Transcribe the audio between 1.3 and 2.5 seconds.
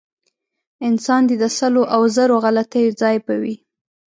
د سلو او زرو